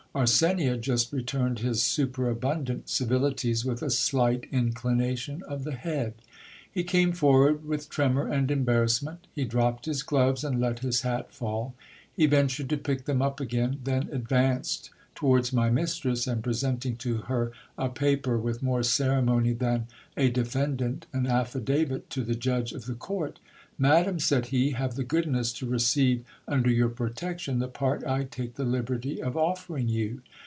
[0.13, 6.13] Arsenia just returned his superabundant civilities with a slight inclination of the head.
[6.69, 9.27] He came forward with tremor and embarrass ment.
[9.33, 11.75] He dropped his gloves and let his hat fall.
[12.13, 17.19] He ventured to pick them up again, then advanced towards my mistress, and presenting to
[17.19, 19.87] her a paper with more ceremony than
[20.17, 23.39] a defendant an affidavit to the judge of the court—
[23.81, 28.53] Madam, said he, have the goodness to receive under your protection the part I take
[28.53, 30.21] the liberty of offering you.